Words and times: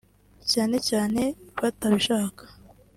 cyane 0.51 0.77
cyane 0.89 1.21
batabishaka 1.61 2.43